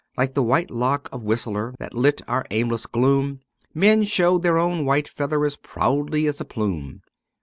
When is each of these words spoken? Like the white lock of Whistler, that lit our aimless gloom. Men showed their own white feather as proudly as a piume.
Like 0.17 0.33
the 0.33 0.41
white 0.41 0.71
lock 0.71 1.09
of 1.11 1.21
Whistler, 1.21 1.75
that 1.77 1.93
lit 1.93 2.21
our 2.27 2.43
aimless 2.49 2.87
gloom. 2.87 3.41
Men 3.75 4.01
showed 4.03 4.41
their 4.41 4.57
own 4.57 4.83
white 4.83 5.07
feather 5.07 5.45
as 5.45 5.55
proudly 5.57 6.25
as 6.25 6.41
a 6.41 6.45
piume. 6.45 7.01